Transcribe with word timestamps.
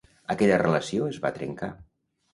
Aquella 0.35 0.57
relació 0.61 1.11
es 1.11 1.21
va 1.27 1.33
trencar. 1.39 1.73